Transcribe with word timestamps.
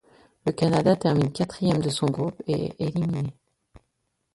Le 0.47 0.51
Canada 0.51 0.95
termine 0.95 1.31
quatrième 1.31 1.79
de 1.79 1.89
son 1.91 2.07
groupe 2.07 2.41
et 2.47 2.69
est 2.69 2.75
éliminé. 2.81 3.35